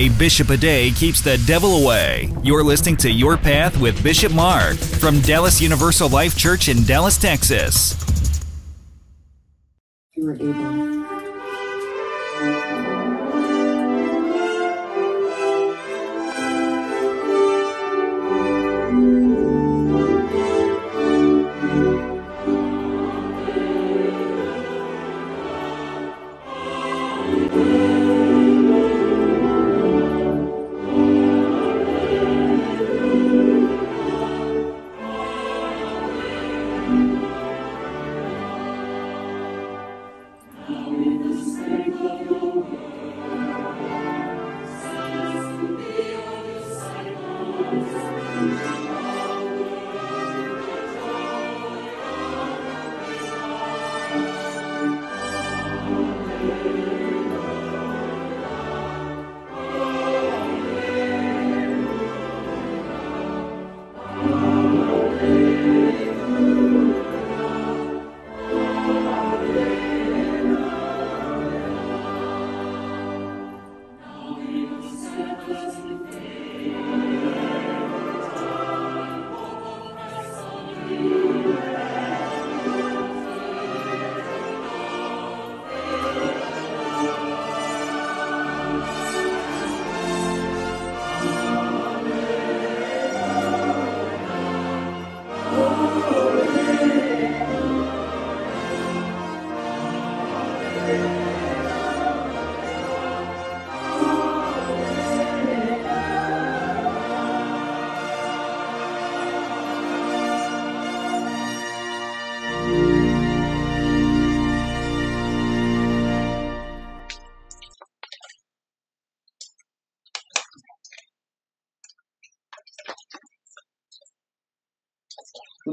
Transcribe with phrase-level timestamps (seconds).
[0.00, 2.32] A bishop a day keeps the devil away.
[2.42, 7.18] You're listening to Your Path with Bishop Mark from Dallas Universal Life Church in Dallas,
[7.18, 7.94] Texas.
[10.16, 11.09] You were able.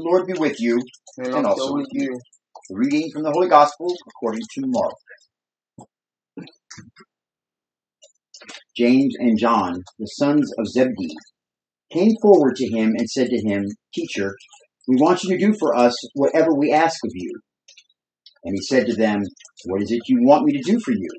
[0.08, 0.80] Lord be with you,
[1.18, 2.18] and, and also with you.
[2.70, 4.94] The reading from the Holy Gospel according to Mark.
[8.74, 11.14] James and John, the sons of Zebedee,
[11.92, 14.34] came forward to him and said to him, Teacher,
[14.86, 17.40] we want you to do for us whatever we ask of you.
[18.44, 19.20] And he said to them,
[19.66, 21.10] What is it you want me to do for you?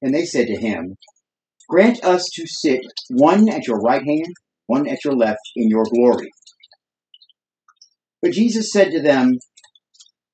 [0.00, 0.96] And they said to him,
[1.68, 2.80] Grant us to sit
[3.10, 4.32] one at your right hand,
[4.66, 6.30] one at your left in your glory.
[8.22, 9.38] But Jesus said to them,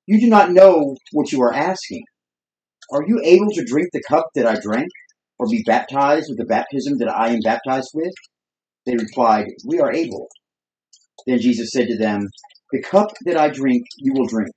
[0.06, 2.04] You do not know what you are asking.
[2.92, 4.88] Are you able to drink the cup that I drank,
[5.38, 8.12] or be baptized with the baptism that I am baptized with?
[8.86, 10.28] They replied, We are able.
[11.26, 12.28] Then Jesus said to them,
[12.72, 14.54] The cup that I drink, you will drink,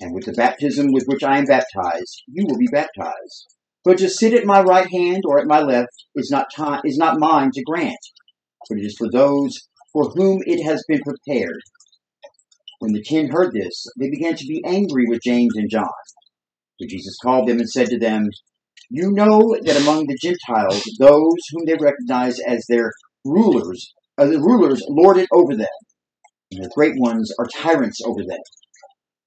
[0.00, 3.54] and with the baptism with which I am baptized, you will be baptized.
[3.84, 6.98] But to sit at my right hand or at my left is not time, is
[6.98, 7.98] not mine to grant,
[8.68, 9.58] but it is for those
[9.92, 11.60] for whom it has been prepared.
[12.80, 15.84] When the ten heard this, they began to be angry with James and John.
[16.80, 18.26] So Jesus called them and said to them,
[18.88, 22.90] You know that among the Gentiles, those whom they recognize as their
[23.24, 25.68] rulers, uh, the rulers lord it over them,
[26.52, 28.40] and the great ones are tyrants over them.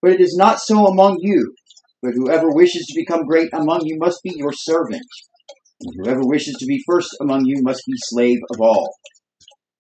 [0.02, 1.54] But it is not so among you.
[2.02, 5.06] But whoever wishes to become great among you must be your servant,
[5.80, 8.96] and whoever wishes to be first among you must be slave of all.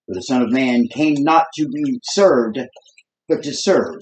[0.05, 2.59] For the Son of Man came not to be served,
[3.27, 3.95] but to serve,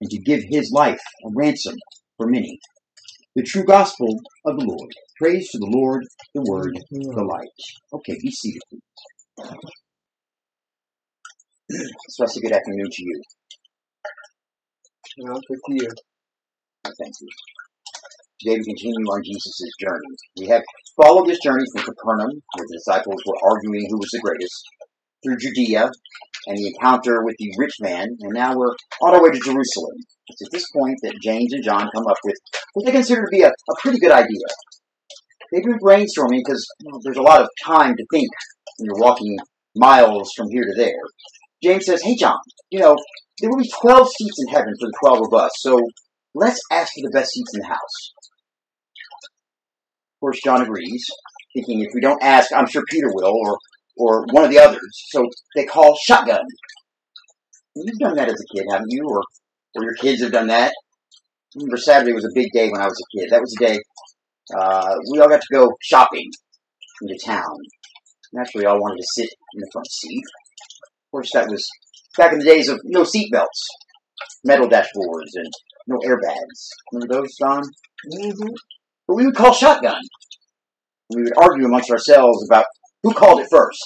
[0.00, 1.76] and to give his life a ransom
[2.16, 2.58] for many.
[3.36, 4.90] The true gospel of the Lord.
[5.18, 7.48] Praise to the Lord, the word, the light.
[7.92, 8.62] Okay, be seated.
[12.08, 13.22] Especially good afternoon to you.
[15.18, 15.88] And also with you.
[16.84, 17.28] Thank you.
[18.40, 20.16] Today we continue on Jesus' journey.
[20.38, 20.62] We have
[20.96, 24.64] followed this journey from Capernaum, where the disciples were arguing who was the greatest,
[25.22, 25.90] through Judea
[26.46, 29.96] and the encounter with the rich man, and now we're on our way to Jerusalem.
[30.28, 32.36] It's at this point that James and John come up with
[32.74, 34.46] what they consider to be a, a pretty good idea.
[35.52, 38.28] They've been brainstorming because you know, there's a lot of time to think
[38.78, 39.36] when you're walking
[39.74, 41.02] miles from here to there.
[41.62, 42.38] James says, Hey, John,
[42.70, 42.96] you know,
[43.40, 45.80] there will be 12 seats in heaven for the 12 of us, so
[46.34, 48.12] let's ask for the best seats in the house.
[50.16, 51.04] Of course, John agrees,
[51.54, 53.58] thinking if we don't ask, I'm sure Peter will, or
[54.00, 54.80] or one of the others.
[55.10, 56.40] So they call shotgun.
[57.76, 59.06] You've done that as a kid, haven't you?
[59.08, 59.22] Or
[59.76, 60.72] or your kids have done that.
[60.72, 63.30] I remember Saturday was a big day when I was a kid.
[63.30, 63.78] That was the day
[64.56, 66.28] uh, we all got to go shopping
[67.02, 67.56] into town.
[68.32, 70.22] Naturally, all wanted to sit in the front seat.
[70.82, 71.66] Of course, that was
[72.16, 73.46] back in the days of no seatbelts,
[74.44, 75.52] metal dashboards, and
[75.88, 76.68] no airbags.
[76.92, 77.62] Remember those, Don?
[78.12, 78.48] Mm-hmm.
[79.06, 80.00] But we would call shotgun.
[81.14, 82.66] We would argue amongst ourselves about
[83.02, 83.82] Who called it first?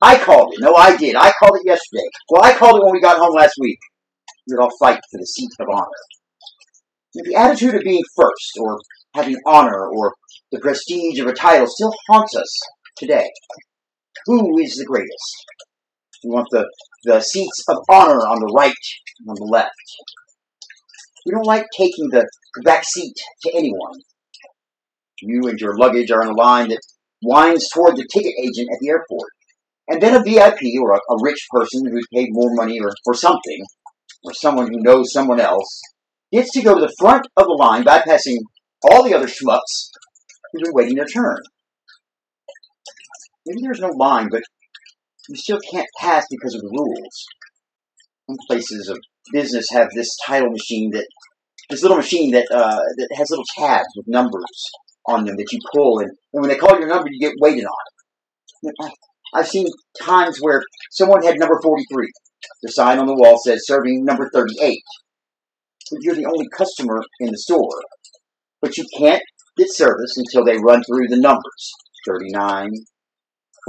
[0.00, 0.60] I called it.
[0.60, 1.16] No, I did.
[1.16, 2.08] I called it yesterday.
[2.30, 3.78] Well, I called it when we got home last week.
[4.48, 5.86] We'd all fight for the seat of honor.
[7.14, 8.78] The attitude of being first, or
[9.14, 10.12] having honor, or
[10.52, 12.60] the prestige of a title still haunts us
[12.96, 13.30] today.
[14.26, 15.46] Who is the greatest?
[16.24, 16.66] We want the,
[17.04, 18.74] the seats of honor on the right
[19.20, 19.70] and on the left.
[21.24, 22.28] We don't like taking the
[22.64, 23.94] back seat to anyone.
[25.22, 26.80] You and your luggage are in a line that
[27.22, 29.30] winds toward the ticket agent at the airport.
[29.88, 33.14] And then a VIP or a, a rich person who's paid more money or, for
[33.14, 33.64] something,
[34.24, 35.80] or someone who knows someone else,
[36.32, 38.38] gets to go to the front of the line, bypassing
[38.90, 39.90] all the other schmucks
[40.52, 41.38] who've been waiting their turn.
[43.46, 44.42] Maybe there's no line, but
[45.28, 47.24] you still can't pass because of the rules.
[48.28, 48.98] Some places of
[49.32, 51.06] business have this title machine that
[51.70, 54.44] this little machine that uh, that has little tabs with numbers
[55.08, 57.64] on them that you pull, and, and when they call your number, you get waited
[57.64, 58.82] on.
[59.34, 59.66] I've seen
[60.00, 62.06] times where someone had number 43.
[62.62, 64.78] The sign on the wall says serving number 38.
[65.90, 67.82] But you're the only customer in the store.
[68.60, 69.22] But you can't
[69.56, 71.72] get service until they run through the numbers
[72.08, 72.70] 39,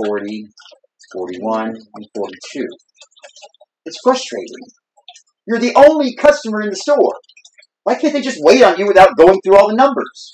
[0.06, 0.48] 40,
[1.14, 2.68] 41, and 42.
[3.86, 4.68] It's frustrating.
[5.46, 7.16] You're the only customer in the store.
[7.84, 10.32] Why can't they just wait on you without going through all the numbers?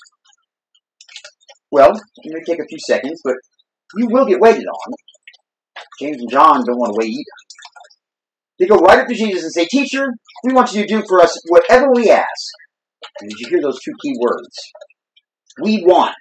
[1.74, 3.34] Well, it may take a few seconds, but
[3.96, 4.92] you will get waited on.
[6.00, 7.24] James and John don't want to wait either.
[8.60, 10.06] They go right up to Jesus and say, Teacher,
[10.44, 12.28] we want you to do for us whatever we ask.
[13.20, 14.56] And did you hear those two key words?
[15.60, 16.14] We want.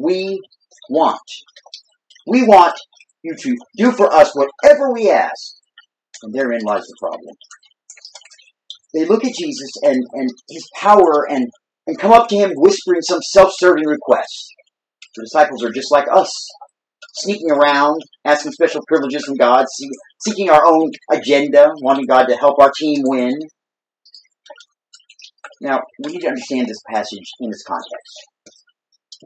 [0.00, 0.40] We
[0.88, 1.18] want.
[2.24, 2.76] We want
[3.24, 5.56] you to do for us whatever we ask.
[6.22, 7.34] And therein lies the problem.
[8.94, 11.48] They look at Jesus and, and his power and,
[11.86, 14.54] and come up to him whispering some self-serving request.
[15.16, 16.30] The disciples are just like us,
[17.14, 19.66] sneaking around, asking special privileges from God,
[20.24, 23.32] seeking our own agenda, wanting God to help our team win.
[25.60, 28.14] Now, we need to understand this passage in its context.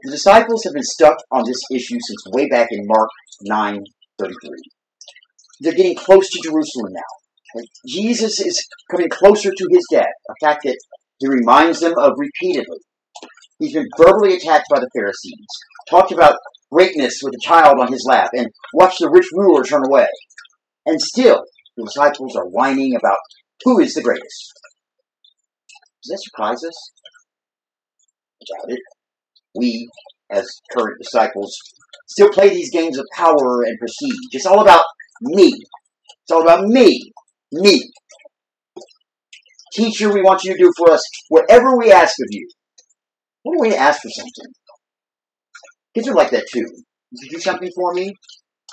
[0.03, 3.09] The disciples have been stuck on this issue since way back in Mark
[3.49, 4.59] 9:33.
[5.61, 7.61] They're getting close to Jerusalem now.
[7.87, 8.61] Jesus is
[8.91, 10.77] coming closer to his death, a fact that
[11.19, 12.77] he reminds them of repeatedly.
[13.59, 15.45] He's been verbally attacked by the Pharisees,
[15.89, 16.37] talked about
[16.71, 20.07] greatness with a child on his lap, and watched the rich ruler turn away.
[20.85, 21.43] And still,
[21.75, 23.17] the disciples are whining about
[23.63, 24.53] who is the greatest.
[26.03, 26.91] Does that surprise us?
[28.47, 28.79] Doubt it.
[29.55, 29.89] We,
[30.31, 31.55] as current disciples,
[32.07, 34.15] still play these games of power and prestige.
[34.31, 34.83] It's all about
[35.21, 35.47] me.
[35.47, 37.11] It's all about me.
[37.51, 37.81] Me.
[39.77, 42.47] Teacher, we want you to do for us whatever we ask of you.
[43.43, 44.51] What do we ask for something?
[45.93, 46.65] Kids are like that too.
[47.11, 48.11] You do something for me?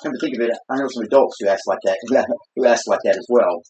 [0.02, 1.98] Come to think of it, I know some adults who ask like that,
[2.56, 3.62] who ask like that as well.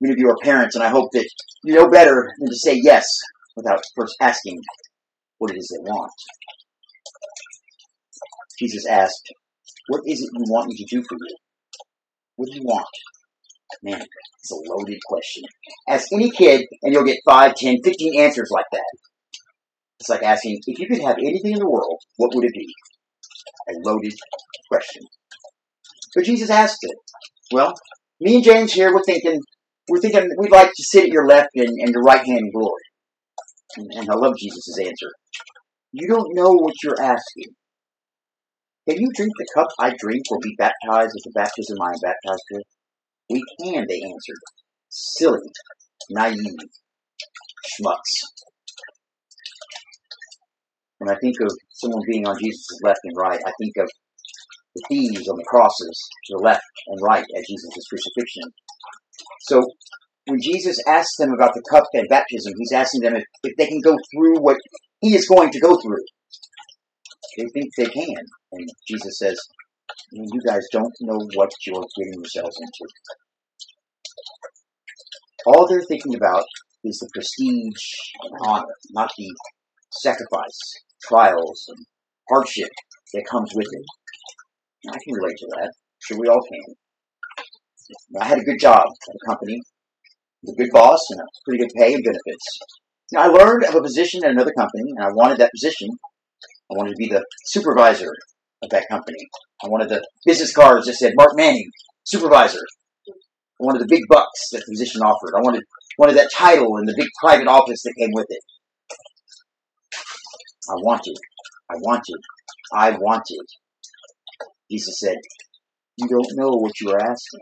[0.00, 1.28] Many of you are parents, and I hope that
[1.62, 3.06] you know better than to say yes
[3.56, 4.58] without first asking
[5.38, 6.10] what it is they want.
[8.58, 9.22] Jesus asked,
[9.86, 11.36] What is it you want me to do for you?
[12.34, 12.86] What do you want?
[13.82, 15.44] Man, it's a loaded question.
[15.88, 18.84] Ask any kid, and you'll get 5, 10, 15 answers like that.
[20.00, 22.66] It's like asking, if you could have anything in the world, what would it be?
[23.70, 24.12] A loaded
[24.70, 25.02] question.
[26.14, 26.96] But Jesus asked it.
[27.52, 27.72] Well,
[28.20, 29.40] me and James here, we're thinking,
[29.88, 32.50] we're thinking we'd like to sit at your left and, and your right hand in
[32.52, 32.82] glory.
[33.76, 35.08] And, and I love Jesus' answer.
[35.92, 37.54] You don't know what you're asking.
[38.88, 42.00] Can you drink the cup I drink or be baptized with the baptism I am
[42.02, 42.62] baptized with?
[43.30, 44.42] We can, they answered.
[44.88, 45.48] Silly,
[46.10, 46.36] naive,
[47.70, 48.12] schmucks.
[50.98, 53.90] When I think of someone being on Jesus' left and right, I think of
[54.74, 58.52] the thieves on the crosses to the left and right at Jesus' crucifixion.
[59.42, 59.62] So
[60.26, 63.66] when Jesus asks them about the cup and baptism, he's asking them if, if they
[63.66, 64.58] can go through what
[65.00, 66.04] he is going to go through.
[67.36, 68.24] They think they can.
[68.52, 69.38] And Jesus says,
[70.12, 72.92] You guys don't know what you're getting yourselves into.
[75.46, 76.44] All they're thinking about
[76.84, 77.84] is the prestige
[78.22, 79.34] and honor, not the
[79.90, 80.58] sacrifice,
[81.02, 81.86] trials, and
[82.28, 82.70] hardship
[83.14, 83.84] that comes with it.
[84.88, 85.72] I can relate to that.
[86.00, 86.74] Sure, we all can.
[88.20, 89.60] I had a good job at a company,
[90.42, 92.58] with a good boss, and a pretty good pay and benefits.
[93.12, 95.88] Now, I learned of a position at another company, and I wanted that position.
[96.70, 98.10] I wanted to be the supervisor
[98.62, 99.18] of that company.
[99.64, 101.70] I wanted the business cards that said Mark Manning,
[102.04, 102.60] supervisor.
[103.08, 105.36] I wanted the big bucks that the position offered.
[105.36, 105.62] I wanted
[105.98, 108.40] wanted that title and the big private office that came with it.
[110.70, 111.16] I wanted,
[111.70, 112.20] I wanted,
[112.72, 113.44] I wanted.
[114.70, 115.16] Jesus said,
[115.96, 117.40] You don't know what you are asking.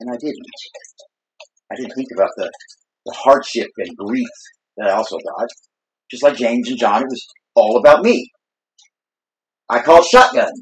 [0.00, 0.36] And I didn't.
[1.72, 2.50] I didn't think about the,
[3.06, 4.28] the hardship and grief
[4.76, 5.48] that I also got.
[6.10, 8.30] Just like James and John, it was all about me.
[9.70, 10.52] I called shotgun.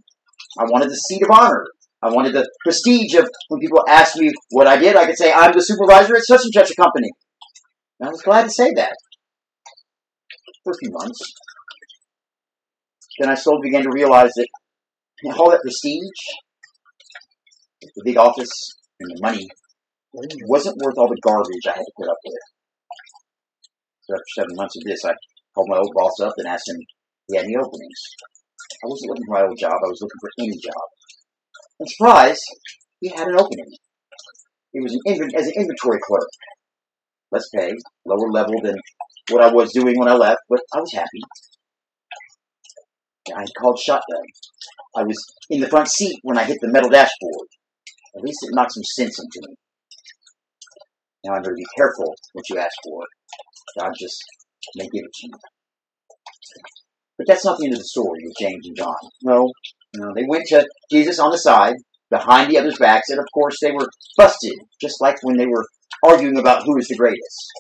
[0.59, 1.65] I wanted the seat of honor.
[2.03, 5.33] I wanted the prestige of when people asked me what I did, I could say,
[5.33, 7.11] I'm the supervisor at such and such a company.
[8.01, 8.95] And I was glad to say that
[10.63, 11.21] for a few months.
[13.19, 14.49] Then I slowly began to realize that
[15.39, 16.21] all that prestige,
[17.81, 18.53] the big office,
[19.01, 19.47] and the money
[20.13, 22.45] wasn't worth all the garbage I had to put up with.
[24.03, 25.13] So after seven months of this, I
[25.55, 26.87] called my old boss up and asked him if
[27.29, 28.01] he had any openings.
[28.83, 30.87] I wasn't looking for my old job, I was looking for any job.
[31.81, 32.41] And surprise,
[33.01, 33.73] he had an opening.
[34.73, 36.29] He was an as an inventory clerk.
[37.33, 37.73] Less pay,
[38.05, 38.77] lower level than
[39.31, 41.21] what I was doing when I left, but I was happy.
[43.35, 44.23] I called shotgun.
[44.97, 45.17] I was
[45.51, 47.49] in the front seat when I hit the metal dashboard.
[48.17, 49.57] At least it knocked some sense into me.
[51.25, 53.03] Now I'm going to be careful what you ask for.
[53.81, 54.23] God just
[54.77, 55.33] may give it to you.
[57.19, 58.95] But that's not the end of the story with James and John.
[59.23, 59.51] No,
[59.95, 61.77] no, they went to Jesus on the side,
[62.11, 65.65] behind the others' backs, and of course they were busted, just like when they were
[66.05, 67.53] arguing about who is the greatest.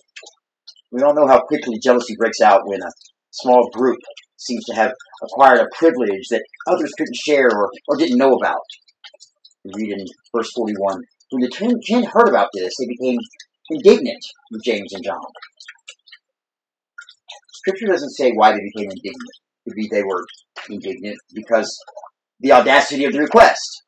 [0.93, 2.91] We all know how quickly jealousy breaks out when a
[3.31, 3.99] small group
[4.37, 8.61] seems to have acquired a privilege that others couldn't share or, or didn't know about.
[9.65, 13.19] We read in verse 41 When the ten heard about this, they became
[13.71, 15.19] indignant with James and John.
[17.53, 19.33] Scripture doesn't say why they became indignant.
[19.67, 20.25] Maybe they were
[20.71, 21.77] indignant because
[22.41, 23.83] the audacity of the request.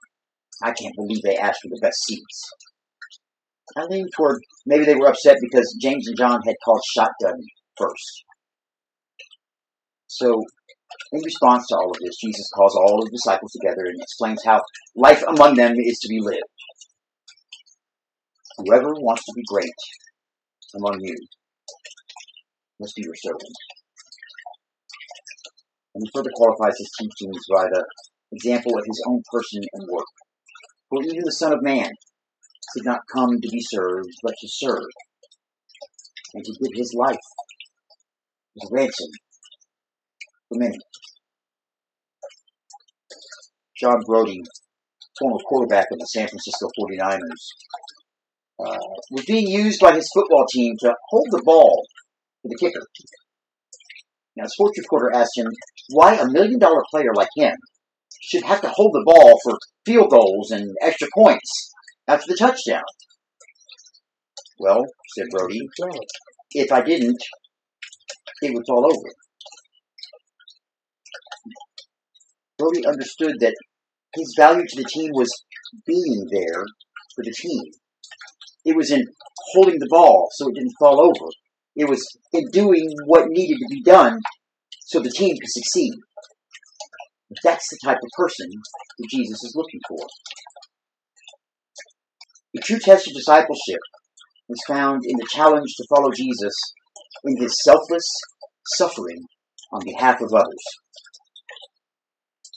[0.62, 2.50] I can't believe they asked for the best seats.
[3.76, 7.38] I lean toward maybe they were upset because James and John had called shotgun
[7.76, 8.24] first.
[10.08, 10.42] So,
[11.12, 14.60] in response to all of this, Jesus calls all the disciples together and explains how
[14.96, 16.42] life among them is to be lived.
[18.58, 19.70] Whoever wants to be great
[20.74, 21.14] among you
[22.80, 23.54] must be your servant.
[25.98, 27.84] And he further qualifies his teachings by the
[28.30, 30.06] example of his own person and work.
[30.90, 31.90] For even the Son of Man
[32.76, 34.86] did not come to be served, but to serve,
[36.34, 37.18] and to give his life
[38.62, 39.10] as a ransom
[40.48, 40.78] for many.
[43.76, 44.42] John Brodie,
[45.18, 47.18] former quarterback of the San Francisco 49ers,
[48.60, 48.78] uh,
[49.10, 51.82] was being used by his football team to hold the ball
[52.42, 52.86] for the kicker.
[54.38, 55.48] Now, sports reporter asked him
[55.90, 57.54] why a million dollar player like him
[58.22, 61.72] should have to hold the ball for field goals and extra points
[62.06, 62.84] after the touchdown.
[64.60, 64.84] Well,
[65.16, 65.68] said Brodie,
[66.52, 67.20] if I didn't,
[68.40, 69.08] it would fall over.
[72.58, 73.54] Brodie understood that
[74.14, 75.30] his value to the team was
[75.84, 76.64] being there
[77.16, 77.72] for the team.
[78.64, 79.02] It was in
[79.54, 81.28] holding the ball so it didn't fall over.
[81.78, 84.18] It was in doing what needed to be done
[84.86, 85.92] so the team could succeed.
[87.44, 88.50] That's the type of person
[88.98, 90.04] that Jesus is looking for.
[92.52, 93.78] The true test of discipleship
[94.48, 96.54] is found in the challenge to follow Jesus
[97.24, 98.04] in his selfless
[98.74, 99.22] suffering
[99.72, 100.64] on behalf of others.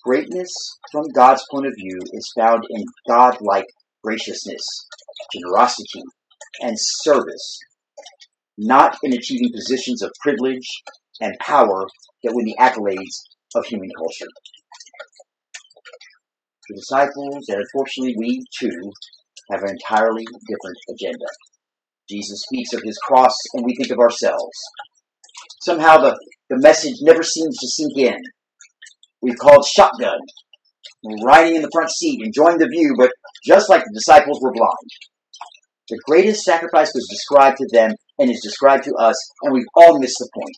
[0.04, 0.52] Greatness
[0.92, 3.68] from God's point of view is found in God-like
[4.04, 4.64] graciousness,
[5.32, 6.02] generosity,
[6.62, 7.60] and service,
[8.62, 10.68] not in achieving positions of privilege
[11.20, 11.88] and power
[12.24, 13.18] that win the accolades
[13.56, 14.30] of human culture.
[16.70, 18.92] The disciples, and unfortunately we too,
[19.52, 21.26] have an entirely different agenda.
[22.08, 24.58] Jesus speaks of his cross, and we think of ourselves.
[25.64, 28.22] Somehow the, the message never seems to sink in.
[29.22, 30.20] We've called shotgun.
[31.04, 33.12] We're riding in the front seat, enjoying the view, but
[33.44, 34.90] just like the disciples, were blind.
[35.90, 37.92] The greatest sacrifice was described to them
[38.22, 40.56] and is described to us, and we've all missed the point.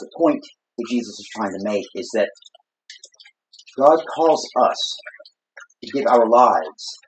[0.00, 0.44] The point
[0.76, 2.28] that Jesus is trying to make is that
[3.78, 4.96] God calls us
[5.84, 6.98] to give our lives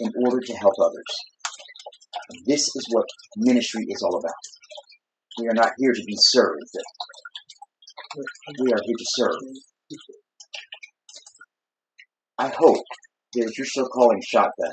[0.00, 1.04] in order to help others.
[2.46, 4.32] This is what ministry is all about.
[5.38, 6.58] We are not here to be served.
[8.60, 9.38] We are here to serve.
[12.36, 12.82] I hope
[13.34, 14.72] that if you're still calling shotgun,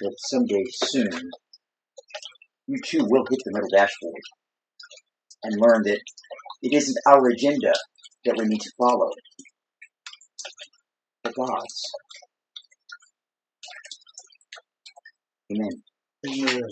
[0.00, 1.30] that someday soon
[2.66, 4.22] you too will hit the middle dashboard
[5.44, 6.00] and learn that
[6.62, 7.72] it isn't our agenda
[8.24, 9.10] that we need to follow,
[11.22, 11.82] but God's.
[15.52, 15.82] Amen.
[16.28, 16.62] Amen.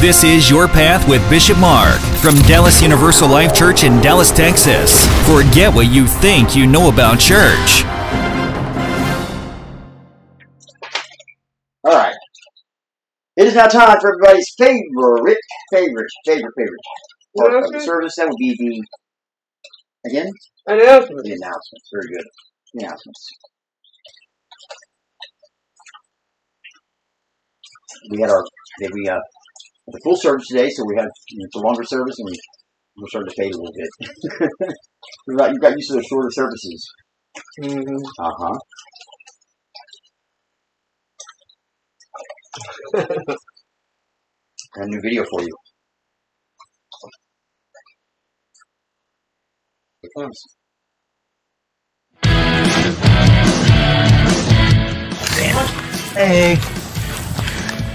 [0.00, 5.06] This is Your Path with Bishop Mark from Dallas Universal Life Church in Dallas, Texas.
[5.26, 7.84] Forget what you think you know about church.
[11.84, 12.14] All right.
[13.36, 15.38] It is now time for everybody's favorite,
[15.72, 16.80] favorite, favorite, favorite
[17.38, 18.14] part of the service.
[18.16, 20.30] That would be the, again,
[20.66, 21.24] Announcement.
[21.24, 21.88] the announcements.
[21.92, 22.24] Very good.
[22.74, 23.28] The announcements.
[28.10, 28.44] We had our,
[28.80, 29.18] did we, uh,
[29.86, 32.28] the full service today, so we had, it's a longer service and
[32.96, 33.88] we're starting to fade a little bit.
[35.28, 36.92] you got, you got used to the shorter services.
[37.60, 37.96] Mm-hmm.
[38.20, 38.58] Uh huh.
[44.74, 45.56] Got a new video for you.
[50.02, 50.40] Here it comes.
[56.14, 56.83] Hey.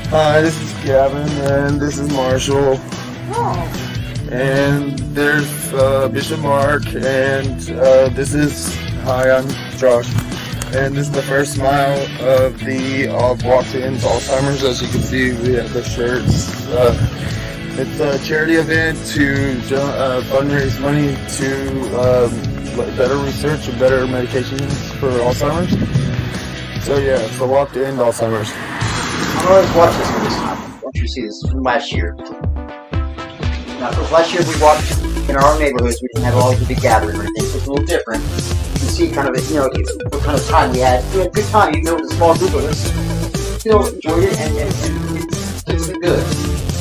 [0.09, 2.77] Hi, this is Gavin, and this is Marshall.
[4.31, 9.47] And there's uh, Bishop Mark, and uh, this is hi, I'm
[9.77, 10.11] Josh,
[10.73, 14.63] and this is the first mile of the uh, Walk to End Alzheimer's.
[14.63, 16.65] As you can see, we have the shirts.
[16.69, 16.97] Uh,
[17.77, 21.69] it's a charity event to uh, fundraise money to
[22.01, 26.83] um, better research and better medications for Alzheimer's.
[26.83, 28.88] So yeah, it's the Walk to End Alzheimer's.
[29.19, 30.57] I'm gonna watch this one this time.
[30.57, 32.15] I want you see this from last year.
[33.79, 34.91] Now, of last year we walked
[35.29, 36.01] in our neighborhoods.
[36.01, 38.23] We didn't have all the big gathering or anything, so it's a little different.
[38.23, 39.69] You can see kind of, you know,
[40.09, 41.03] what kind of time we had.
[41.13, 43.59] We had a good time, even though it was a small group of us.
[43.59, 44.73] Still enjoyed it, and, and,
[45.13, 45.33] and
[45.67, 46.78] it's, good.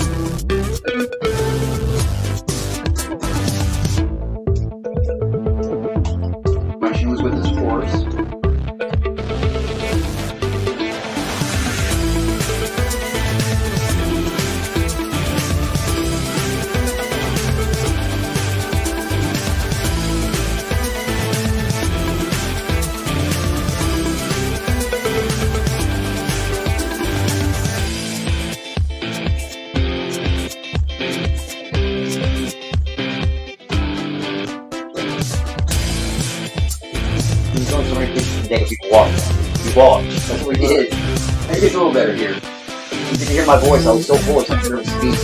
[44.09, 44.17] My voice.
[44.17, 44.51] I was so hoarse.
[44.51, 45.19] I couldn't speak.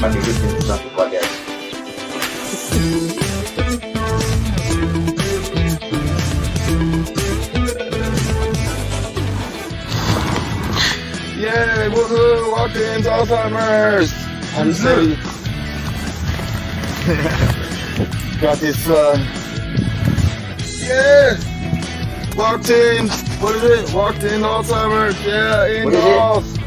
[0.00, 1.28] Might be a good thing for some people, I guess.
[11.38, 14.12] Yay, woohoo, Walk to End Alzheimer's!
[14.56, 15.16] I'm sorry.
[18.40, 19.16] Got this, uh,
[20.86, 21.36] yeah!
[22.36, 23.08] Walked in,
[23.42, 23.94] what is it?
[23.94, 26.06] Walked in Alzheimer's, yeah, What is it?
[26.06, 26.58] indoors!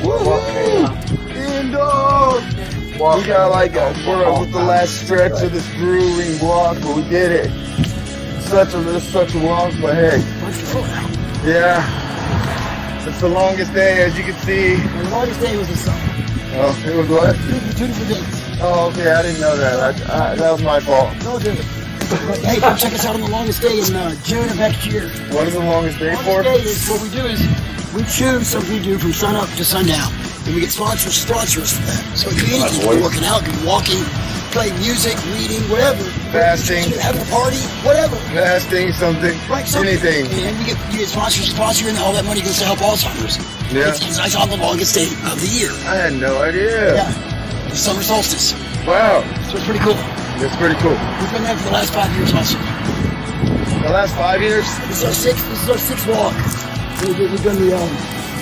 [0.00, 0.88] Woohoo!
[1.60, 2.44] Indoors!
[2.94, 7.02] We got like a, we're with the last stretch of this grueling walk, but we
[7.08, 7.50] did it.
[8.42, 10.18] Such a, it's such a walk, but hey.
[11.44, 11.84] Yeah.
[13.06, 14.76] It's the longest day, as you can see.
[14.76, 16.14] The longest day was the summer.
[16.60, 17.36] Oh, it was what?
[17.76, 18.58] Two different days.
[18.60, 19.78] Oh, okay, I didn't know that.
[20.10, 21.14] I, I, that was my fault.
[21.22, 21.77] No different.
[22.44, 25.08] Hey, come check us out on the longest day in uh, June of next year.
[25.34, 26.42] What is the longest day for?
[26.42, 27.40] Longest day is what we do is
[27.94, 30.12] we choose something we do from sun up to sundown.
[30.46, 32.16] And we get sponsors sponsors for that.
[32.16, 32.96] So it could be anything.
[32.96, 34.00] Be working out, be walking,
[34.56, 36.00] playing music, reading, whatever.
[36.32, 36.88] Fasting.
[36.96, 38.16] Having a party, whatever.
[38.32, 39.92] Fasting, something, Right, something.
[39.92, 40.24] anything.
[40.48, 42.78] And we get, you get sponsors to sponsor and all that money goes to help
[42.80, 43.36] Alzheimer's.
[43.72, 43.92] Yeah.
[43.92, 45.68] It's, it's, it's on the longest day of the year.
[45.84, 46.94] I had no idea.
[46.96, 47.12] Yeah.
[47.68, 48.54] The summer solstice.
[48.88, 49.20] Wow,
[49.52, 49.92] So it's pretty cool.
[50.38, 50.92] That's pretty cool.
[50.92, 52.58] We've been there for the last five years also.
[53.82, 54.64] The last five years?
[54.88, 56.34] This is our sixth, this is our sixth walk.
[57.02, 57.90] We- we- We've done the um,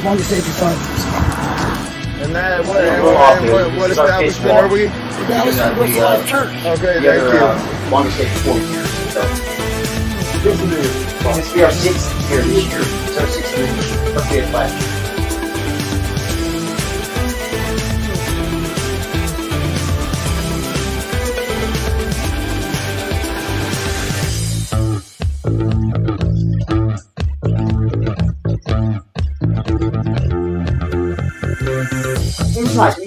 [0.05, 1.05] longest day for five years.
[2.25, 3.53] And that, what, Yeah, and we're off what, here.
[3.53, 4.87] what, what This is our fifth establishment are we?
[4.87, 6.55] We're down Yeah, at Universal the, uh, Life Church.
[6.57, 7.45] Okay, The thank other you.
[7.45, 8.91] uh, longest day for 40 years.
[9.13, 9.21] So,
[10.47, 12.81] This is well, this will be our sixth year this year.
[12.81, 14.15] It's our sixth year this year.
[14.17, 14.96] Our fifth last year.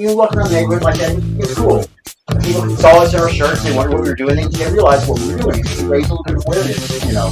[0.09, 1.85] You walk around the neighborhood like that, it's cool.
[2.41, 5.19] People saw us in our shirts, they wondered what we were doing, they realize what
[5.19, 5.59] we were doing.
[5.59, 7.27] It raised a little bit of awareness, you know.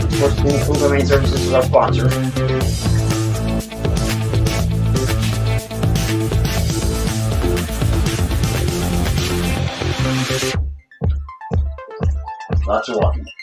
[0.00, 2.08] Of course, Cool Cool Domain Services is our sponsor.
[12.66, 13.33] Lots of walking.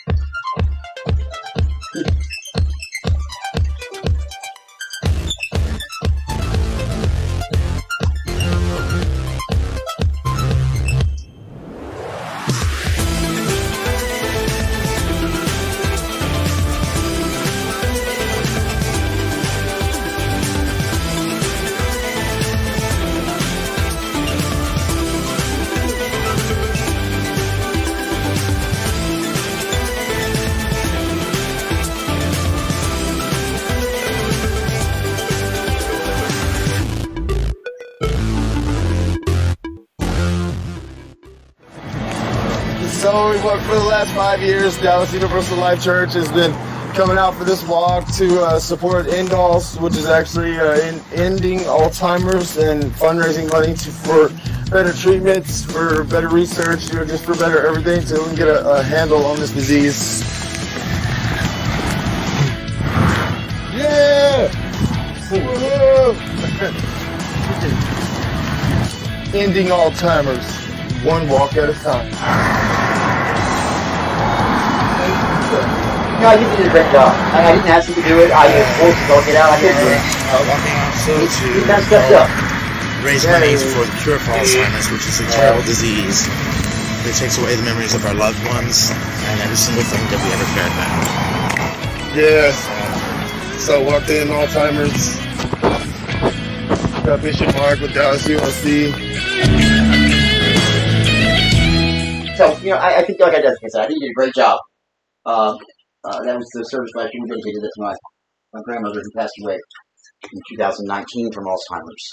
[43.02, 46.52] So for the last five years, Dallas Universal Life Church has been
[46.94, 51.58] coming out for this walk to uh, support ENDALZ, which is actually uh, in ending
[51.60, 54.28] Alzheimer's and fundraising money to, for
[54.70, 58.46] better treatments, for better research, you know, just for better everything, so we can get
[58.46, 60.20] a, a handle on this disease.
[63.74, 64.48] Yeah!
[69.34, 72.81] ending Alzheimer's, one walk at a time.
[76.22, 77.10] No, you did a great job.
[77.34, 78.30] I, I didn't ask you to do it.
[78.30, 79.50] I was forced to go get out.
[79.50, 80.02] I didn't do it.
[80.30, 82.28] Uh, walking also You, to you kind of stepped up.
[83.02, 86.22] raise money for the cure for Alzheimer's, which is a terrible disease
[87.02, 90.30] that takes away the memories of our loved ones and every single thing that we
[90.30, 90.94] ever cared about.
[92.14, 92.54] Yes.
[93.58, 95.18] So walked in Alzheimer's.
[97.02, 98.94] Got Bishop Mark with Dallas ULC.
[102.38, 104.14] So, you know, I, I think, like I just said, I think you did a
[104.14, 104.58] great job.
[105.26, 105.56] Uh,
[106.04, 107.94] uh, that was the service dedicated it to my,
[108.52, 112.06] my grandmother who passed away in 2019 from Alzheimer's.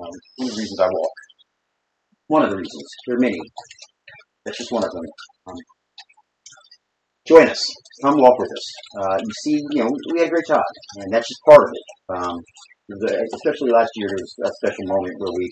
[0.00, 1.12] Um, one of the reasons I walk.
[2.28, 2.84] One of the reasons.
[3.06, 3.40] There are many.
[4.44, 5.04] That's just one of them.
[5.48, 5.56] Um,
[7.28, 7.64] join us.
[8.02, 8.66] Come walk with us.
[9.00, 10.62] Uh, you see, you know, we had a great time,
[10.96, 11.86] and that's just part of it.
[12.16, 12.36] Um,
[12.88, 15.46] the, especially last year, there was a special moment where we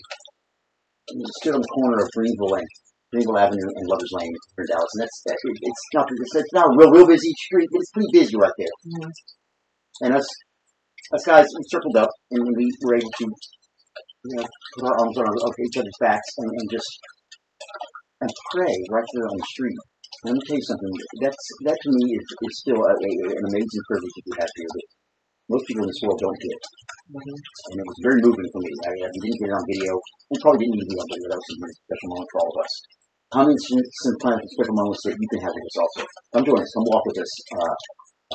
[1.41, 2.67] stood on the corner of Greenville and
[3.09, 6.53] Greenville Avenue and Lovers Lane in Dallas, and that's that, it, it's not it's, it's
[6.53, 8.75] not a real real busy street, but it's pretty busy right there.
[8.85, 10.05] Mm-hmm.
[10.05, 10.27] And us
[11.13, 15.17] us guys we circled up, and we were able to you know put our arms
[15.17, 15.25] on
[15.65, 16.91] each other's backs and, and just
[18.21, 19.79] and pray right there on the street.
[20.25, 20.93] Let me tell you something.
[21.25, 24.51] That's that to me is, is still a, a, an amazing privilege that we have
[24.53, 24.87] here that
[25.49, 26.61] most people in this world don't get.
[27.09, 28.69] And it was very moving for me.
[28.85, 29.91] I, I didn't get it on video.
[30.29, 31.27] We probably didn't need it on video.
[31.33, 32.73] That was a special moment for all of us.
[33.33, 36.01] Come and some, plan some special moments that you can have with us also.
[36.37, 36.69] Come join us.
[36.69, 37.75] Come walk with us uh,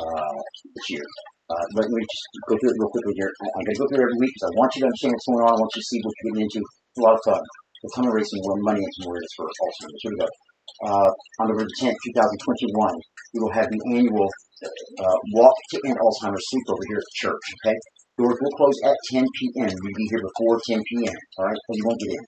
[0.03, 0.39] uh,
[0.75, 1.07] this year.
[1.51, 3.31] Uh, let me just go through it real quickly here.
[3.31, 5.11] I, I'm going to go through it every week because I want you to understand
[5.15, 5.51] what's going on.
[5.55, 6.61] I want you to see what you're getting into.
[6.67, 7.43] It's a lot of fun.
[7.85, 10.03] And raise some more money and some awareness for Alzheimer's.
[10.03, 10.31] Here we go.
[10.89, 12.75] Uh, on November 10th, 2021,
[13.35, 17.45] we will have the annual uh, Walk to End Alzheimer's Sleepover here at the church.
[17.61, 17.77] Okay,
[18.19, 19.71] doors will close at 10 p.m.
[19.71, 21.19] You'll be here before 10 p.m.
[21.39, 22.25] All right, so you won't get in.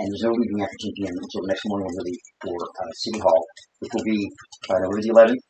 [0.00, 1.14] And there's no leaving after 10 p.m.
[1.18, 3.42] until the next morning when we leave for uh, City Hall,
[3.80, 4.20] which will be
[4.70, 5.42] uh, November the 11th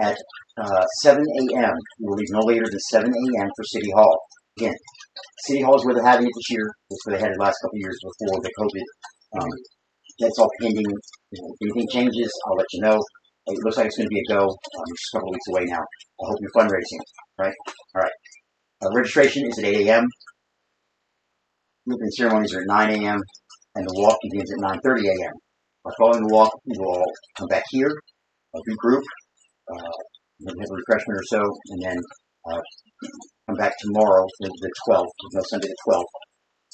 [0.00, 0.16] at
[0.60, 1.74] uh, 7 a.m.
[2.00, 3.48] We will leave no later than 7 a.m.
[3.56, 4.16] for City Hall.
[4.58, 4.76] Again,
[5.44, 6.66] City Hall is where they're having it this year.
[6.88, 8.86] That's where they had it last couple of years before the COVID.
[9.40, 9.50] Um,
[10.20, 10.80] that's all pending.
[10.80, 12.98] You know, if anything changes, I'll let you know.
[13.46, 14.42] It looks like it's going to be a go.
[14.42, 15.84] Um, a couple of weeks away now.
[15.84, 17.02] I hope you're fundraising.
[17.38, 17.54] Right?
[17.94, 18.16] All right.
[18.84, 20.04] Uh, registration is at 8 a.m.
[21.88, 23.20] Opening ceremonies are at 9 a.m.
[23.74, 25.32] and the walk begins at 9:30 a.m.
[25.86, 29.00] Uh, following the walk, we will all come back here, uh, regroup,
[29.72, 29.96] uh,
[30.44, 31.96] have a refreshment or so, and then
[32.52, 32.60] uh,
[33.48, 36.12] come back tomorrow, the, the 12th, no, Sunday the 12th,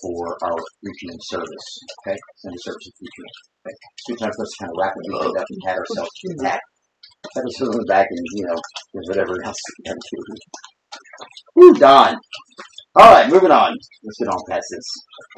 [0.03, 1.69] for our reaching service.
[2.03, 3.31] Okay, Sunday service is reaching.
[3.63, 3.77] Okay,
[4.09, 6.11] so time for us to kind of wrap everything up and pat ourselves
[6.43, 6.61] back,
[7.31, 8.59] pat ourselves on the back, and you know,
[9.07, 9.63] whatever else
[11.57, 12.15] we got to do.
[12.15, 12.17] Woo, Don.
[12.95, 13.73] All right, moving on.
[13.73, 14.85] Let's get on past this.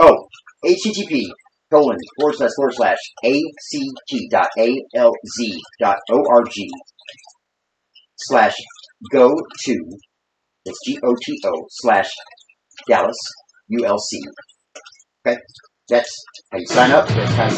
[0.00, 0.26] Oh,
[0.64, 1.22] HTTP
[1.70, 6.52] colon forward slash forward slash act dot alz dot org
[8.16, 8.54] slash
[9.12, 9.30] go
[9.64, 9.74] to
[10.64, 12.08] it's G O T O slash
[12.88, 13.16] Dallas
[13.70, 14.20] ULC.
[15.26, 15.38] Okay,
[15.88, 17.06] that's how you sign up.
[17.08, 17.56] That's how you.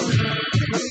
[0.73, 0.91] That's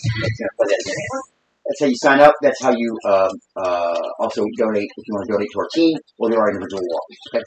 [0.59, 1.34] that again.
[1.65, 2.33] That's how you sign up.
[2.41, 5.97] That's how you um, uh, also donate if you want to donate to our team
[6.19, 7.17] or to our individual walkers.
[7.33, 7.43] Okay,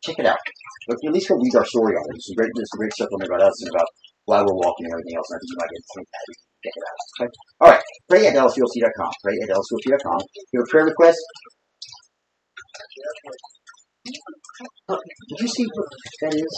[0.00, 0.40] check it out.
[0.88, 2.16] But at least go read our story on it.
[2.16, 3.88] It's a great, it's a great supplement about us and about
[4.24, 5.28] why we're walking and everything else.
[5.28, 6.24] And I think you might get to that.
[6.60, 6.98] Check it out.
[7.20, 7.30] Okay.
[7.60, 7.84] All right.
[8.08, 9.12] Pray at DallasULC.com.
[9.24, 9.48] Pray at.
[9.52, 11.20] If you have a prayer request.
[15.28, 15.88] Did you see what
[16.22, 16.54] that is?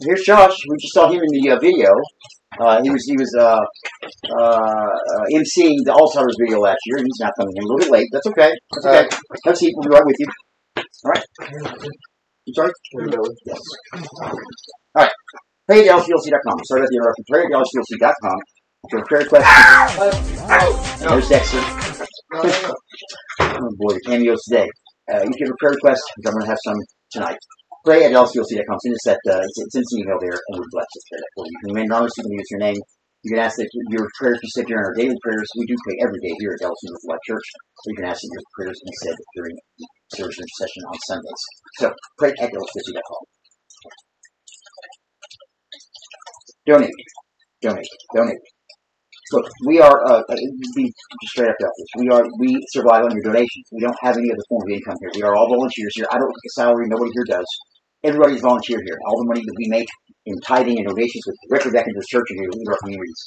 [0.00, 0.54] Here's Josh.
[0.68, 1.90] We just saw him in the uh, video.
[2.60, 7.20] Uh, he was he was uh, uh, emceeing the Alzheimer's video last year, and he's
[7.20, 8.08] not coming in a little bit late.
[8.12, 8.52] That's okay.
[8.72, 9.16] That's okay.
[9.44, 9.74] Have a seat.
[9.76, 10.26] We'll be right with you.
[10.76, 11.24] All right.
[12.48, 12.72] I'm sorry.
[13.46, 13.60] Yes.
[13.92, 14.32] All
[14.94, 15.12] right.
[15.66, 16.58] Pray at DallasULC.com.
[16.64, 17.24] Sorry about the interruption.
[17.30, 18.38] Pray at DallasULC.com.
[18.84, 19.48] If you have a prayer question,
[21.08, 21.60] there's Dexter.
[23.40, 24.68] oh boy, the cameos today.
[25.12, 26.76] Uh, you have a prayer request, which I'm going to have some
[27.10, 27.38] tonight,
[27.88, 28.76] pray at LCLC.com.
[28.84, 31.24] Send us that, uh, send us an email there, and we'll bless us there.
[31.32, 31.88] for you.
[31.88, 32.80] Anonymous, you can use your name.
[33.24, 35.48] You can ask that your prayers be said during our daily prayers.
[35.56, 37.46] We do pray every day here at with Life Church,
[37.80, 39.86] so you can ask that your prayers be said during the
[40.20, 41.42] service intercession on Sundays.
[41.80, 41.86] So
[42.20, 43.22] pray at dallasulc.com.
[46.68, 47.00] Donate,
[47.62, 48.44] donate, donate.
[49.32, 50.36] Look, we are, uh, uh,
[50.76, 50.92] be
[51.32, 51.88] straight up this.
[51.98, 53.64] We are, we survive on your donations.
[53.72, 55.10] We don't have any other form of income here.
[55.16, 56.06] We are all volunteers here.
[56.10, 56.86] I don't get a salary.
[56.88, 57.48] Nobody here does.
[58.04, 58.98] Everybody's volunteer here.
[59.06, 59.88] All the money that we make
[60.26, 63.20] in tithing and donations goes directly back into the church and into our communities.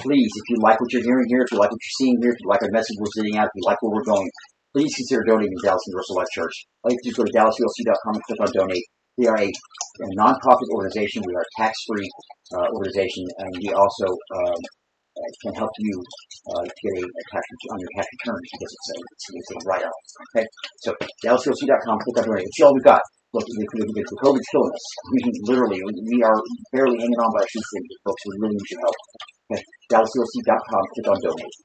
[0.00, 2.32] Please, if you like what you're hearing here, if you like what you're seeing here,
[2.32, 4.28] if you like our message we're sending out, if you like where we're going,
[4.72, 6.54] please consider donating to Dallas Universal Life Church.
[6.84, 8.86] All you have to do is go to dallasulc.com and click on donate.
[9.16, 11.24] We are a, a nonprofit organization.
[11.26, 12.08] We are a tax-free
[12.54, 14.60] uh, organization, and we also um,
[15.42, 15.94] can help you
[16.54, 18.96] uh, get a, a tax on your tax returns because it's a,
[19.34, 19.98] it's, a write-off.
[20.36, 20.46] Okay,
[20.84, 20.94] so
[21.24, 22.46] dallasulc.com, click on donate.
[22.46, 23.02] It's all we got.
[23.36, 24.86] Look, the, the, the, the COVID's killing us.
[25.12, 26.40] We literally, we, are
[26.72, 28.22] barely hanging on by a shoestring, folks.
[28.24, 28.98] We really need your help.
[29.52, 31.56] Okay, dallasulc.com, click on donate.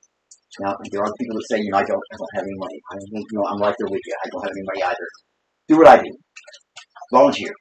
[0.59, 2.77] Now, there are people that say, you know, I don't, I don't have any money.
[2.91, 4.15] I mean, you know, I'm right there with you.
[4.19, 5.07] I don't have any money either.
[5.71, 6.11] Do what I do.
[7.15, 7.53] Volunteer.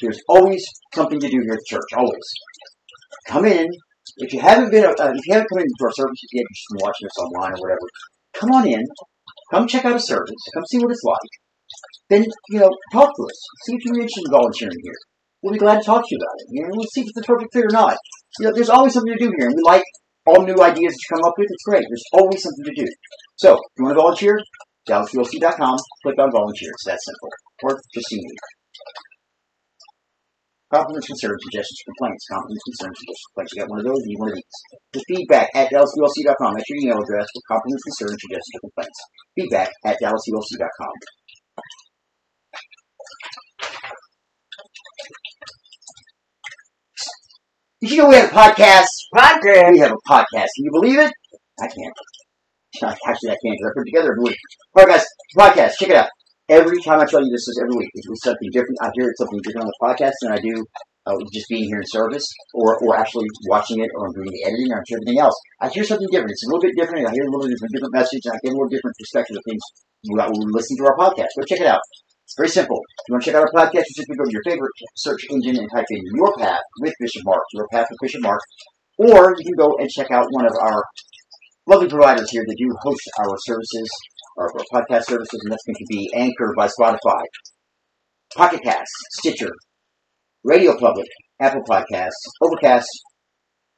[0.00, 1.90] There's always something to do here at the church.
[1.98, 2.28] Always.
[3.26, 3.66] Come in.
[4.16, 6.54] If you haven't been, uh, if you haven't come in into our service yet, you've
[6.54, 7.86] just been watching us online or whatever.
[8.32, 8.84] Come on in.
[9.50, 10.40] Come check out a service.
[10.54, 11.30] Come see what it's like.
[12.10, 13.38] Then, you know, talk to us.
[13.64, 14.98] See if you're interested in volunteering here.
[15.42, 16.46] We'll be glad to talk to you about it.
[16.50, 17.96] You know, we'll see if it's a perfect fit or not.
[18.38, 19.86] You know, there's always something to do here, and we like
[20.26, 21.48] all new ideas that you come up with.
[21.48, 21.86] It's great.
[21.86, 22.86] There's always something to do.
[23.38, 24.36] So, if you want to volunteer,
[24.90, 26.70] DallasULC.com, click on volunteer.
[26.74, 27.30] It's that simple.
[27.62, 28.34] Or just see me.
[30.70, 32.22] Compliments, concerns, suggestions, complaints.
[32.30, 33.50] Compliments, concerns, suggestions, complaints.
[33.54, 34.58] You got one of those, you need one of these.
[34.94, 36.50] The feedback at DallasULC.com.
[36.54, 38.98] That's your email address for compliments, concerns, suggestions, complaints.
[39.34, 40.94] Feedback at DallasULC.com.
[47.80, 48.92] Did you know we have a podcast?
[49.16, 49.72] Podcast.
[49.72, 50.52] We have a podcast.
[50.52, 51.08] Can you believe it?
[51.56, 51.96] I can't.
[53.08, 54.40] Actually, I can't because I put it together every week.
[54.76, 55.80] All right, guys, podcast.
[55.80, 56.12] Check it out.
[56.52, 58.76] Every time I tell you this is every week, it's something different.
[58.84, 60.60] I hear it's something different on the podcast than I do
[61.08, 64.68] uh, just being here in service or, or actually watching it or doing the editing
[64.76, 65.40] or everything else.
[65.64, 66.36] I hear something different.
[66.36, 67.08] It's a little bit different.
[67.08, 69.40] I hear a little bit different, different message and I get a little different perspective
[69.40, 69.64] of things
[70.04, 71.32] when we listen to our podcast.
[71.32, 71.80] Go check it out.
[72.30, 72.78] It's very simple.
[72.78, 75.26] If you want to check out our podcast, you simply go to your favorite search
[75.30, 78.38] engine and type in Your Path with Bishop Mark, Your Path with Bishop Mark,
[78.98, 80.80] or you can go and check out one of our
[81.66, 83.90] lovely providers here that do host our services,
[84.38, 87.24] our, our podcast services, and that's going to be Anchor by Spotify,
[88.36, 89.50] Pocket Cast, Stitcher,
[90.44, 91.08] Radio Public,
[91.40, 92.86] Apple Podcasts, Overcast,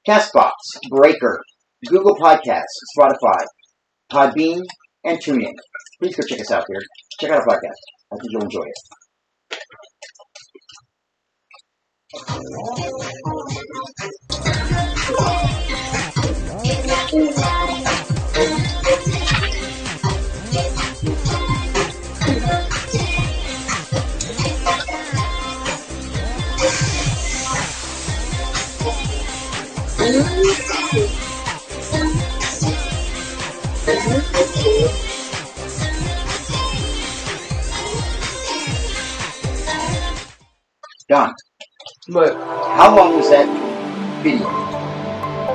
[0.07, 0.53] Castbox,
[0.91, 1.41] Breaker,
[1.87, 3.47] Google Podcasts, Spotify,
[4.13, 4.61] Podbean,
[5.05, 5.55] and TuneIn.
[6.03, 6.83] Please go check us out there.
[7.19, 8.02] Check out our podcast.
[8.13, 8.75] I you'll enjoy it.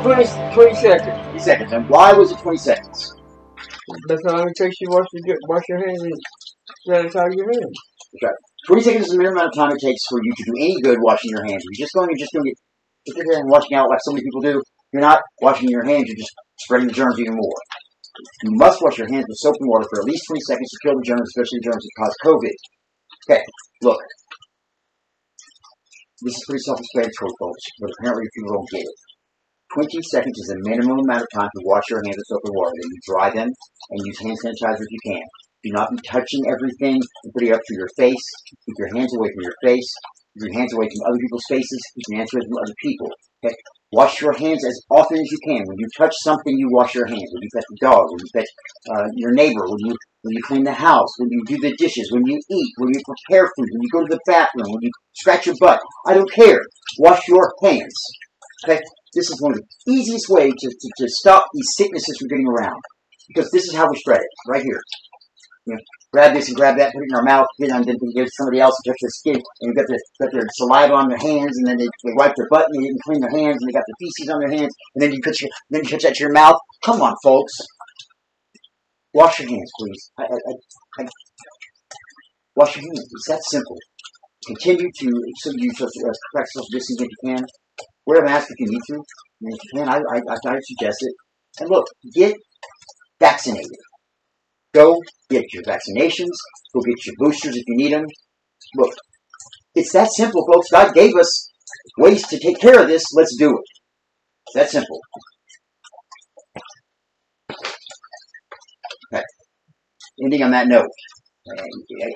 [0.07, 0.23] 20,
[0.55, 1.19] 20 seconds.
[1.35, 1.71] 20 seconds.
[1.73, 3.11] And why was it 20 seconds?
[4.07, 6.15] That's how long it takes you to wash your, wash your hands and
[6.87, 7.75] sanitize your hands.
[8.67, 10.79] 20 seconds is the minimum amount of time it takes for you to do any
[10.79, 11.59] good washing your hands.
[11.59, 12.57] You're just going, you're just doing it,
[13.03, 14.63] if there and washing out like so many people do,
[14.95, 16.31] you're not washing your hands, you're just
[16.63, 17.59] spreading the germs even more.
[18.47, 20.77] You must wash your hands with soap and water for at least 20 seconds to
[20.87, 22.55] kill the germs, especially the germs that cause COVID.
[23.27, 23.43] Okay,
[23.83, 23.99] look.
[26.23, 28.97] This is pretty self-explanatory, folks, but apparently people don't get it.
[29.73, 32.55] 20 seconds is the minimum amount of time to wash your hands with soap and
[32.55, 32.73] water.
[32.75, 35.25] Then you dry them and use hand sanitizer if you can.
[35.63, 38.25] Do not be touching everything and putting it up to your face.
[38.65, 39.89] Keep your hands away from your face.
[40.37, 41.81] Keep your hands away from other people's faces.
[41.95, 43.09] Keep your hands away from other people.
[43.43, 43.55] Okay?
[43.91, 45.63] Wash your hands as often as you can.
[45.65, 47.29] When you touch something, you wash your hands.
[47.31, 48.47] When you pet the dog, when you pet
[48.91, 52.11] uh, your neighbor, when you when you clean the house, when you do the dishes,
[52.11, 54.91] when you eat, when you prepare food, when you go to the bathroom, when you
[55.13, 55.79] scratch your butt.
[56.05, 56.59] I don't care.
[56.99, 57.95] Wash your hands.
[58.65, 58.81] Okay?
[59.17, 62.45] This is one of the easiest ways to, to, to stop these sicknesses from getting
[62.45, 62.77] around.
[63.27, 64.79] Because this is how we spread it, right here.
[65.65, 65.81] You know,
[66.13, 68.61] grab this and grab that, put it in our mouth, get on, then give somebody
[68.61, 71.65] else and touch their skin, and got their, got their saliva on their hands, and
[71.65, 73.83] then they, they wipe their butt, and they didn't clean their hands, and they got
[73.89, 76.31] the feces on their hands, and then you put your, then you that to your
[76.31, 76.55] mouth.
[76.85, 77.53] Come on, folks.
[79.13, 80.11] Wash your hands, please.
[80.19, 81.05] I, I, I,
[82.55, 83.01] wash your hands.
[83.01, 83.77] It's that simple.
[84.45, 85.09] Continue to
[85.41, 87.45] so you so, uh, practice distancing if you can.
[88.07, 88.93] Wear a mask if you need to.
[88.95, 91.13] And if you can, I, I, I, suggest it.
[91.59, 92.35] And look, get
[93.19, 93.67] vaccinated.
[94.73, 94.95] Go
[95.29, 96.31] get your vaccinations.
[96.73, 98.05] Go get your boosters if you need them.
[98.77, 98.93] Look,
[99.75, 100.69] it's that simple, folks.
[100.71, 101.51] God gave us
[101.97, 103.03] ways to take care of this.
[103.13, 103.65] Let's do it.
[104.47, 105.01] It's that simple.
[109.13, 109.23] Okay.
[110.23, 110.87] Ending on that note,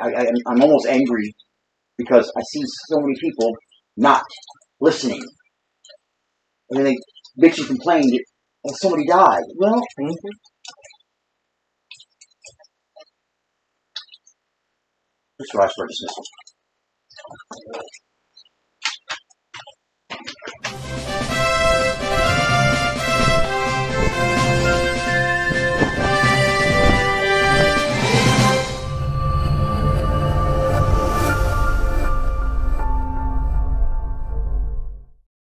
[0.02, 1.34] I, I, I'm almost angry
[1.98, 3.54] because I see so many people
[3.98, 4.24] not
[4.80, 5.22] listening.
[6.72, 6.98] And then they
[7.48, 8.24] bitch and complain that
[8.66, 9.44] oh, somebody died.
[9.58, 9.82] Well,
[15.38, 15.88] let's rise for